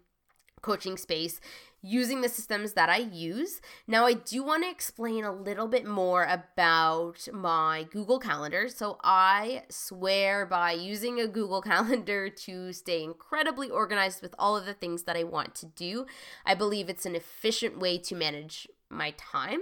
[0.61, 1.39] coaching space
[1.81, 3.61] using the systems that I use.
[3.87, 8.67] Now, I do want to explain a little bit more about my Google Calendar.
[8.67, 14.65] So, I swear by using a Google Calendar to stay incredibly organized with all of
[14.65, 16.05] the things that I want to do.
[16.45, 19.59] I believe it's an efficient way to manage my time.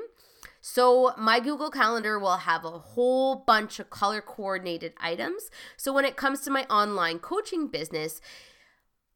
[0.69, 5.49] So, my Google Calendar will have a whole bunch of color coordinated items.
[5.77, 8.19] So, when it comes to my online coaching business,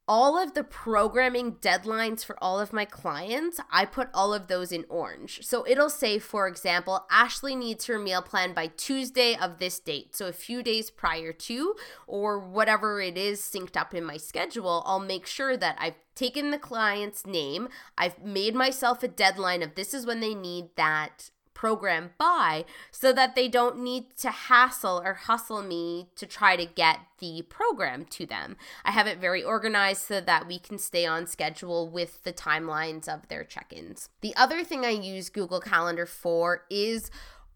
[0.08, 4.72] all of the programming deadlines for all of my clients, I put all of those
[4.72, 5.40] in orange.
[5.44, 10.16] So it'll say, for example, Ashley needs her meal plan by Tuesday of this date.
[10.16, 11.76] So a few days prior to,
[12.08, 16.52] or whatever it is synced up in my schedule, I'll make sure that I've taken
[16.52, 21.31] the client's name, I've made myself a deadline of this is when they need that
[21.54, 26.66] program by so that they don't need to hassle or hustle me to try to
[26.66, 28.58] get the program to them.
[28.84, 33.08] I have it very organized so that we can stay on schedule with the timelines
[33.08, 34.10] of their check ins.
[34.22, 37.12] The other thing I use Google Calendar for is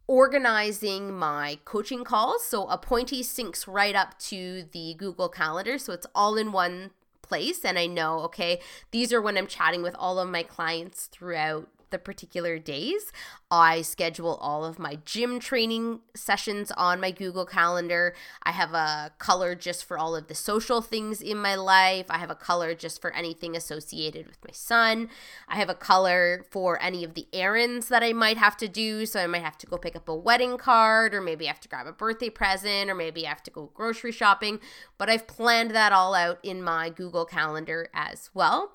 [0.07, 2.45] organizing my coaching calls.
[2.45, 5.77] So Appointy syncs right up to the Google Calendar.
[5.77, 7.65] So it's all in one place.
[7.65, 8.59] And I know, okay,
[8.91, 13.13] these are when I'm chatting with all of my clients throughout the particular days.
[13.49, 18.13] I schedule all of my gym training sessions on my Google Calendar.
[18.43, 22.07] I have a color just for all of the social things in my life.
[22.09, 25.09] I have a color just for anything associated with my son.
[25.47, 29.05] I have a color for any of the errands that I might have to do.
[29.05, 31.61] So I might have to go pick up a wedding card, or maybe I have
[31.61, 34.59] to grab a birthday present, or maybe I have to go grocery shopping.
[34.97, 38.73] But I've planned that all out in my Google Calendar as well.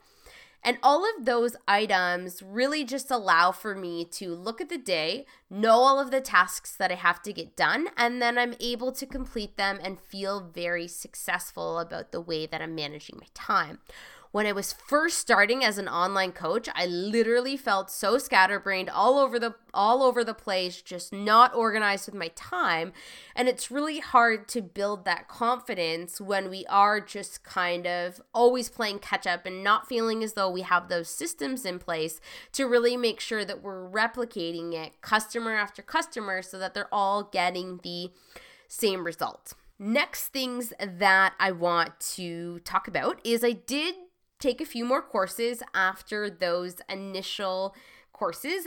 [0.62, 5.24] And all of those items really just allow for me to look at the day,
[5.48, 8.92] know all of the tasks that I have to get done, and then I'm able
[8.92, 13.78] to complete them and feel very successful about the way that I'm managing my time
[14.32, 19.18] when I was first starting as an online coach, I literally felt so scatterbrained all
[19.18, 22.92] over the all over the place, just not organized with my time.
[23.34, 28.68] And it's really hard to build that confidence when we are just kind of always
[28.68, 32.20] playing catch up and not feeling as though we have those systems in place
[32.52, 37.24] to really make sure that we're replicating it customer after customer so that they're all
[37.24, 38.10] getting the
[38.68, 39.54] same result.
[39.82, 43.94] Next things that I want to talk about is I did
[44.40, 47.74] take a few more courses after those initial
[48.12, 48.66] courses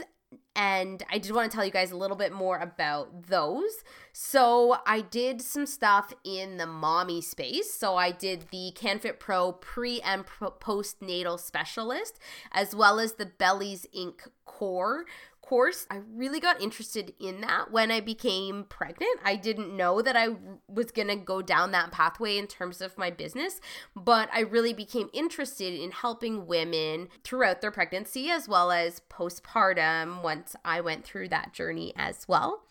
[0.56, 3.84] and I did want to tell you guys a little bit more about those.
[4.12, 7.72] So, I did some stuff in the mommy space.
[7.72, 12.18] So, I did the CanFit Pro pre and postnatal specialist,
[12.52, 14.28] as well as the Bellies Inc.
[14.44, 15.04] core
[15.44, 19.20] course, I really got interested in that when I became pregnant.
[19.22, 20.28] I didn't know that I
[20.68, 23.60] was going to go down that pathway in terms of my business,
[23.94, 30.22] but I really became interested in helping women throughout their pregnancy as well as postpartum
[30.22, 32.64] once I went through that journey as well.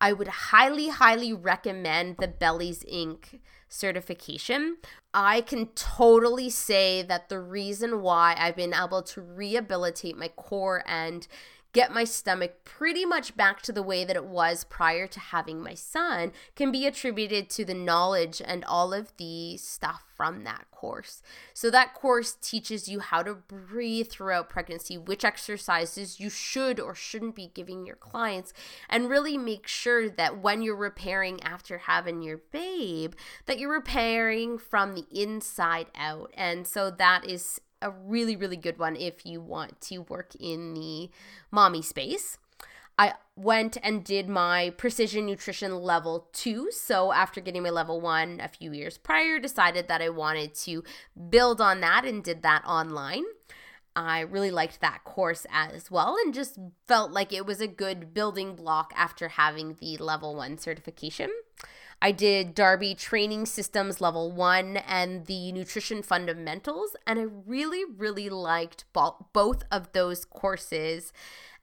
[0.00, 3.40] I would highly, highly recommend the Bellies Inc.
[3.68, 4.78] certification.
[5.12, 10.82] I can totally say that the reason why I've been able to rehabilitate my core
[10.86, 11.26] and
[11.74, 15.60] get my stomach pretty much back to the way that it was prior to having
[15.60, 20.70] my son can be attributed to the knowledge and all of the stuff from that
[20.70, 21.20] course.
[21.52, 26.94] So, that course teaches you how to breathe throughout pregnancy, which exercises you should or
[26.94, 28.52] shouldn't be giving your clients,
[28.88, 33.14] and really make sure that when you're repairing after having your babe,
[33.46, 36.30] that you're repairing from the inside out.
[36.34, 40.74] And so, that is a really, really good one if you want to work in
[40.74, 41.10] the
[41.50, 42.38] mommy space.
[42.96, 46.70] I went and did my precision nutrition level two.
[46.70, 50.84] So, after getting my level one a few years prior, decided that I wanted to
[51.28, 53.24] build on that and did that online.
[53.96, 58.12] I really liked that course as well and just felt like it was a good
[58.12, 61.30] building block after having the level one certification.
[62.00, 68.28] I did Darby Training Systems Level 1 and the Nutrition Fundamentals, and I really, really
[68.28, 71.12] liked bo- both of those courses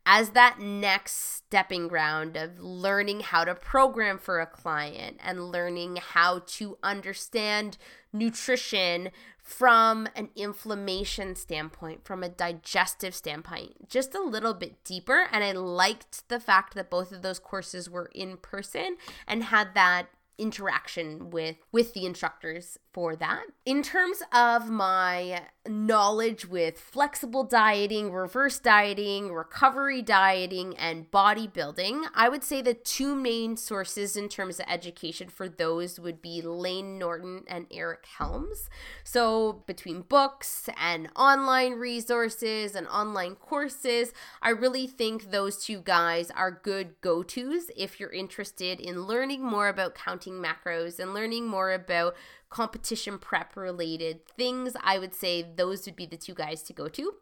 [0.05, 5.97] as that next stepping ground of learning how to program for a client and learning
[5.97, 7.77] how to understand
[8.11, 9.11] nutrition
[9.43, 15.27] from an inflammation standpoint, from a digestive standpoint, just a little bit deeper.
[15.31, 19.73] And I liked the fact that both of those courses were in person and had
[19.75, 20.07] that
[20.41, 23.43] interaction with with the instructors for that.
[23.65, 32.29] In terms of my knowledge with flexible dieting, reverse dieting, recovery dieting, and bodybuilding, I
[32.29, 36.97] would say the two main sources in terms of education for those would be Layne
[36.97, 38.69] Norton and Eric Helms.
[39.03, 46.31] So, between books and online resources and online courses, I really think those two guys
[46.31, 51.47] are good go tos if you're interested in learning more about counting macros and learning
[51.47, 52.15] more about
[52.51, 56.87] competition prep related things, I would say those would be the two guys to go
[56.89, 57.13] to.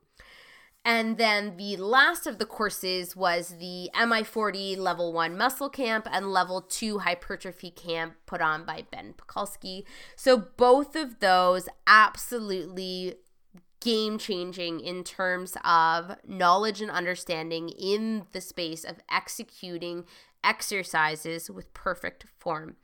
[0.84, 6.32] And then the last of the courses was the MI40 level one muscle camp and
[6.32, 9.84] level two hypertrophy camp put on by Ben Pakulski.
[10.16, 13.16] So both of those absolutely
[13.82, 20.06] game changing in terms of knowledge and understanding in the space of executing
[20.44, 22.76] exercises with perfect form.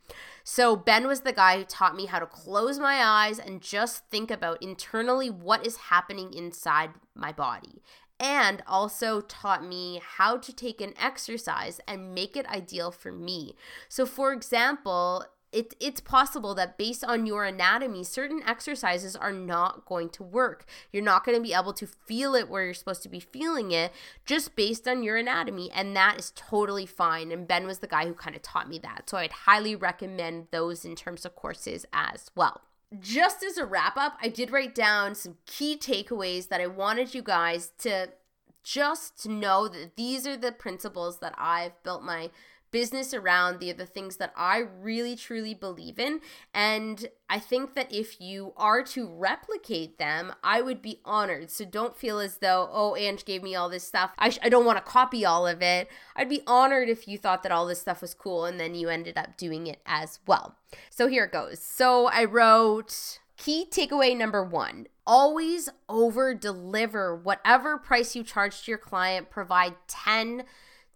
[0.44, 4.08] So, Ben was the guy who taught me how to close my eyes and just
[4.10, 7.82] think about internally what is happening inside my body.
[8.18, 13.54] And also taught me how to take an exercise and make it ideal for me.
[13.88, 15.26] So, for example,
[15.56, 20.66] it, it's possible that based on your anatomy, certain exercises are not going to work.
[20.92, 23.72] You're not going to be able to feel it where you're supposed to be feeling
[23.72, 23.90] it
[24.26, 25.70] just based on your anatomy.
[25.72, 27.32] And that is totally fine.
[27.32, 29.08] And Ben was the guy who kind of taught me that.
[29.08, 32.60] So I'd highly recommend those in terms of courses as well.
[33.00, 37.14] Just as a wrap up, I did write down some key takeaways that I wanted
[37.14, 38.10] you guys to
[38.62, 42.30] just know that these are the principles that I've built my
[42.76, 46.20] business around the the things that I really truly believe in.
[46.52, 51.50] And I think that if you are to replicate them I would be honored.
[51.50, 54.10] So don't feel as though oh Ange gave me all this stuff.
[54.18, 55.88] I, sh- I don't want to copy all of it.
[56.14, 58.90] I'd be honored if you thought that all this stuff was cool and then you
[58.90, 60.56] ended up doing it as well.
[60.90, 61.58] So here it goes.
[61.60, 68.70] So I wrote Key takeaway number one always over deliver whatever price you charge to
[68.70, 69.30] your client.
[69.30, 70.44] Provide 10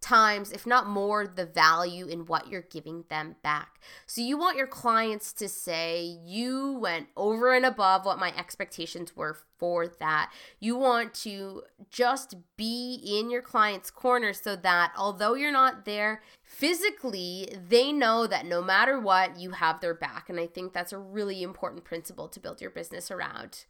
[0.01, 3.81] times, if not more, the value in what you're giving them back.
[4.07, 9.15] So you want your clients to say, You went over and above what my expectations
[9.15, 10.33] were for that.
[10.59, 16.23] You want to just be in your client's corner so that although you're not there
[16.43, 20.29] physically, they know that no matter what, you have their back.
[20.29, 23.67] And I think that's a really important principle to build your business around.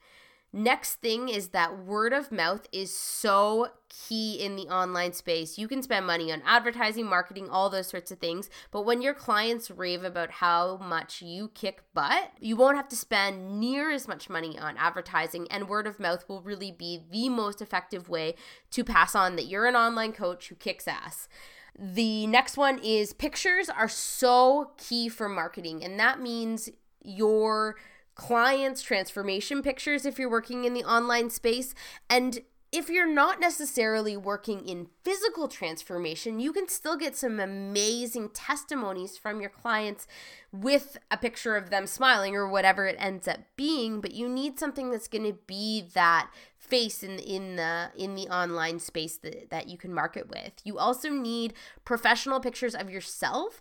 [0.52, 5.58] Next thing is that word of mouth is so key in the online space.
[5.58, 9.14] You can spend money on advertising, marketing, all those sorts of things, but when your
[9.14, 14.08] clients rave about how much you kick butt, you won't have to spend near as
[14.08, 18.34] much money on advertising, and word of mouth will really be the most effective way
[18.72, 21.28] to pass on that you're an online coach who kicks ass.
[21.78, 26.68] The next one is pictures are so key for marketing, and that means
[27.02, 27.76] your
[28.14, 31.74] clients, transformation pictures if you're working in the online space.
[32.08, 32.40] And
[32.72, 39.18] if you're not necessarily working in physical transformation, you can still get some amazing testimonies
[39.18, 40.06] from your clients
[40.52, 44.58] with a picture of them smiling or whatever it ends up being, but you need
[44.58, 46.30] something that's going to be that
[46.70, 50.52] face in in the in the online space that, that you can market with.
[50.64, 51.52] You also need
[51.84, 53.60] professional pictures of yourself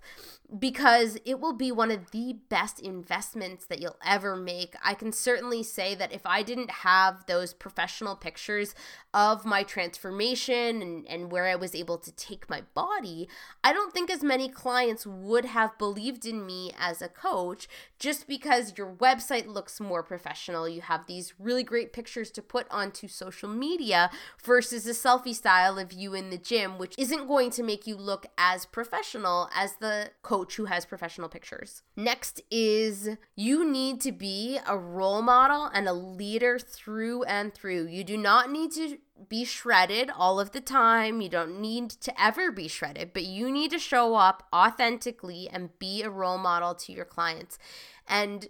[0.58, 4.76] because it will be one of the best investments that you'll ever make.
[4.84, 8.74] I can certainly say that if I didn't have those professional pictures
[9.14, 13.28] of my transformation and, and where I was able to take my body,
[13.64, 17.68] I don't think as many clients would have believed in me as a coach
[18.00, 20.68] just because your website looks more professional.
[20.68, 24.10] You have these really great pictures to put onto social media
[24.44, 27.96] versus a selfie style of you in the gym, which isn't going to make you
[27.96, 31.84] look as professional as the coach who has professional pictures.
[31.96, 37.88] Next is you need to be a role model and a leader through and through.
[37.88, 38.98] You do not need to
[39.28, 41.22] be shredded all of the time.
[41.22, 45.78] You don't need to ever be shredded, but you need to show up authentically and
[45.80, 47.60] be a role model to your clients.
[48.08, 48.48] And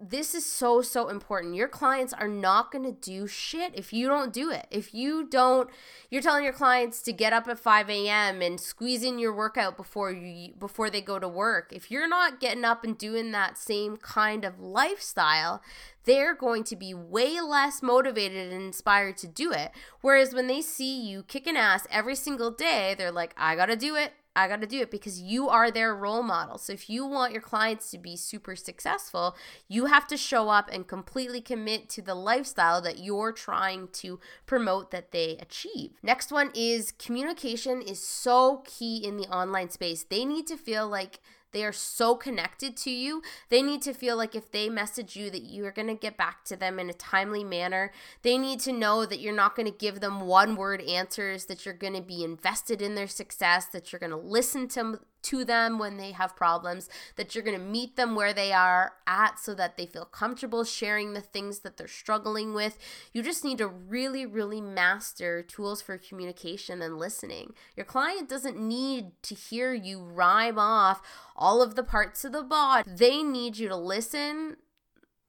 [0.00, 1.54] this is so so important.
[1.54, 4.66] Your clients are not going to do shit if you don't do it.
[4.70, 5.68] If you don't
[6.10, 9.76] you're telling your clients to get up at 5 a.m and squeeze in your workout
[9.76, 11.72] before you before they go to work.
[11.72, 15.62] If you're not getting up and doing that same kind of lifestyle
[16.04, 19.70] they're going to be way less motivated and inspired to do it.
[20.00, 23.96] Whereas when they see you kicking ass every single day they're like i gotta do
[23.96, 26.56] it I got to do it because you are their role model.
[26.56, 29.36] So if you want your clients to be super successful,
[29.68, 34.20] you have to show up and completely commit to the lifestyle that you're trying to
[34.46, 35.92] promote that they achieve.
[36.02, 40.04] Next one is communication is so key in the online space.
[40.04, 41.18] They need to feel like
[41.52, 43.22] they are so connected to you.
[43.48, 46.44] They need to feel like if they message you that you're going to get back
[46.46, 47.92] to them in a timely manner.
[48.22, 51.64] They need to know that you're not going to give them one word answers, that
[51.64, 55.44] you're going to be invested in their success, that you're going to listen to to
[55.44, 59.38] them when they have problems, that you're going to meet them where they are at
[59.38, 62.78] so that they feel comfortable sharing the things that they're struggling with.
[63.12, 67.54] You just need to really, really master tools for communication and listening.
[67.76, 71.02] Your client doesn't need to hear you rhyme off
[71.36, 74.56] all of the parts of the bod, they need you to listen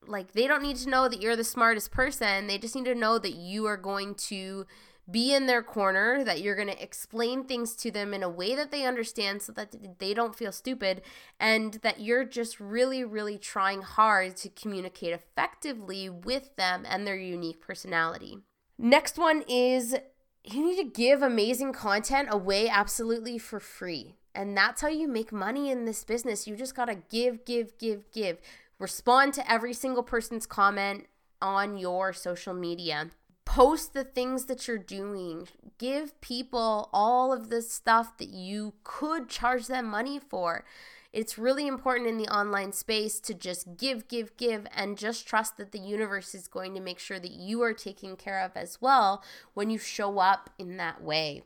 [0.07, 2.47] like they don't need to know that you're the smartest person.
[2.47, 4.65] They just need to know that you are going to
[5.11, 8.55] be in their corner, that you're going to explain things to them in a way
[8.55, 11.01] that they understand so that they don't feel stupid,
[11.39, 17.17] and that you're just really, really trying hard to communicate effectively with them and their
[17.17, 18.39] unique personality.
[18.77, 19.95] Next one is
[20.43, 24.15] you need to give amazing content away absolutely for free.
[24.33, 26.47] And that's how you make money in this business.
[26.47, 28.39] You just got to give, give, give, give.
[28.79, 31.05] Respond to every single person's comment
[31.41, 33.09] on your social media
[33.51, 35.45] post the things that you're doing.
[35.77, 40.63] Give people all of the stuff that you could charge them money for.
[41.11, 45.57] It's really important in the online space to just give give give and just trust
[45.57, 48.79] that the universe is going to make sure that you are taken care of as
[48.79, 49.21] well
[49.53, 51.41] when you show up in that way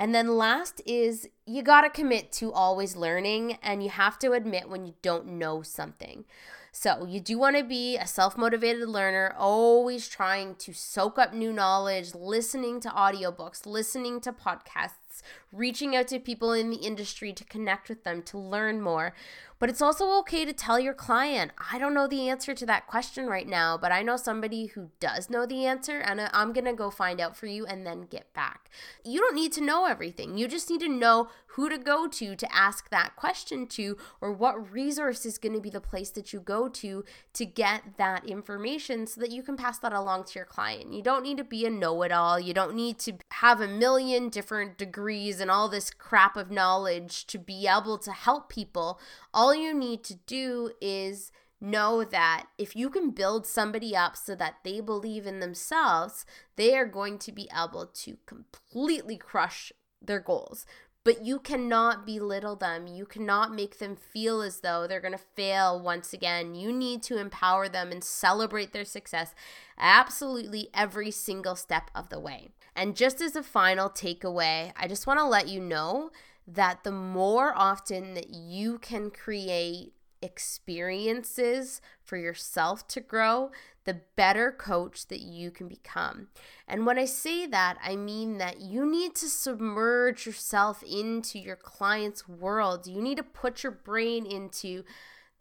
[0.00, 4.32] and then last is you got to commit to always learning and you have to
[4.32, 6.24] admit when you don't know something.
[6.72, 11.34] So, you do want to be a self motivated learner, always trying to soak up
[11.34, 15.20] new knowledge, listening to audiobooks, listening to podcasts,
[15.52, 19.14] reaching out to people in the industry to connect with them, to learn more.
[19.58, 22.86] But it's also okay to tell your client, I don't know the answer to that
[22.86, 26.64] question right now, but I know somebody who does know the answer, and I'm going
[26.64, 28.70] to go find out for you and then get back.
[29.04, 30.38] You don't need to know everything.
[30.38, 34.32] You just need to know who to go to to ask that question to, or
[34.32, 38.24] what resource is going to be the place that you go to to get that
[38.24, 40.94] information so that you can pass that along to your client.
[40.94, 42.40] You don't need to be a know it all.
[42.40, 47.26] You don't need to have a million different degrees and all this crap of knowledge
[47.26, 49.00] to be able to help people.
[49.32, 54.34] All you need to do is know that if you can build somebody up so
[54.34, 56.24] that they believe in themselves,
[56.56, 60.64] they are going to be able to completely crush their goals.
[61.02, 62.86] But you cannot belittle them.
[62.86, 66.54] You cannot make them feel as though they're going to fail once again.
[66.54, 69.34] You need to empower them and celebrate their success
[69.78, 72.50] absolutely every single step of the way.
[72.76, 76.10] And just as a final takeaway, I just want to let you know
[76.46, 83.50] that the more often that you can create experiences for yourself to grow,
[83.84, 86.28] the better coach that you can become.
[86.68, 91.56] And when I say that, I mean that you need to submerge yourself into your
[91.56, 92.86] client's world.
[92.86, 94.84] You need to put your brain into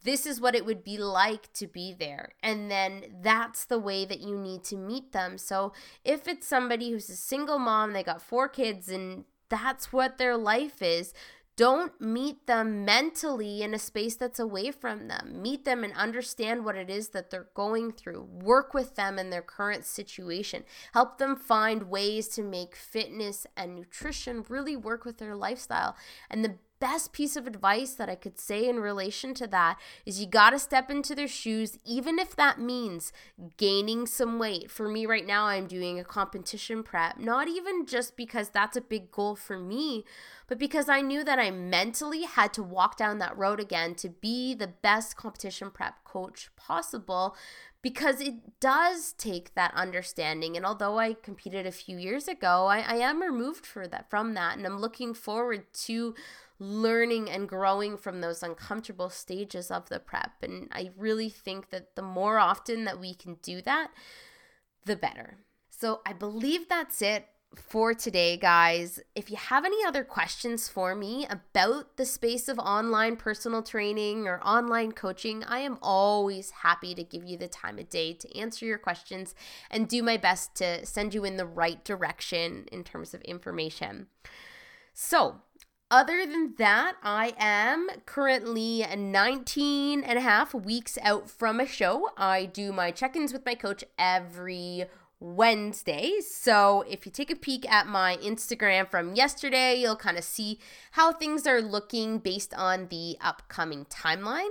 [0.03, 2.33] this is what it would be like to be there.
[2.41, 5.37] And then that's the way that you need to meet them.
[5.37, 5.73] So
[6.05, 10.37] if it's somebody who's a single mom, they got four kids and that's what their
[10.37, 11.13] life is.
[11.59, 15.41] Don't meet them mentally in a space that's away from them.
[15.41, 18.29] Meet them and understand what it is that they're going through.
[18.31, 20.63] Work with them in their current situation.
[20.93, 25.97] Help them find ways to make fitness and nutrition really work with their lifestyle.
[26.29, 30.19] And the best piece of advice that I could say in relation to that is
[30.19, 33.11] you got to step into their shoes, even if that means
[33.57, 34.71] gaining some weight.
[34.71, 38.81] For me, right now, I'm doing a competition prep, not even just because that's a
[38.81, 40.05] big goal for me,
[40.47, 44.09] but because I knew that I mentally had to walk down that road again to
[44.09, 47.35] be the best competition prep coach possible
[47.81, 52.79] because it does take that understanding and although i competed a few years ago i,
[52.79, 56.13] I am removed for that from that and i'm looking forward to
[56.59, 60.43] learning and growing from those uncomfortable stages of the prep.
[60.43, 63.91] And I really think that the more often that we can do that,
[64.85, 65.37] the better.
[65.69, 68.99] So I believe that's it for today, guys.
[69.15, 74.27] If you have any other questions for me about the space of online personal training
[74.27, 78.37] or online coaching, I am always happy to give you the time of day to
[78.37, 79.33] answer your questions
[79.71, 84.07] and do my best to send you in the right direction in terms of information.
[84.93, 85.41] So,
[85.91, 92.09] other than that, I am currently 19 and a half weeks out from a show.
[92.15, 94.85] I do my check ins with my coach every
[95.19, 96.13] Wednesday.
[96.21, 100.59] So if you take a peek at my Instagram from yesterday, you'll kind of see
[100.91, 104.49] how things are looking based on the upcoming timeline.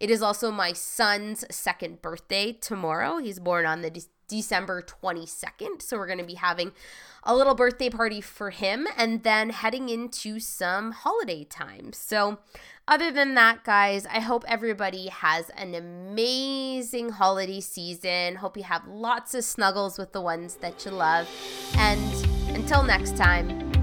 [0.00, 3.18] It is also my son's second birthday tomorrow.
[3.18, 5.82] He's born on the De- December 22nd.
[5.82, 6.72] So we're going to be having
[7.26, 11.92] a little birthday party for him and then heading into some holiday time.
[11.92, 12.38] So
[12.88, 18.36] other than that, guys, I hope everybody has an amazing holiday season.
[18.36, 21.28] Hope you have lots of snuggles with the ones that you love.
[21.76, 22.00] And
[22.54, 23.75] until next time,